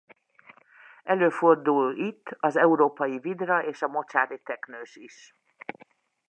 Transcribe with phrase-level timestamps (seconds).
[1.03, 5.35] Előfordul itt az európai vidra és a mocsári teknős is.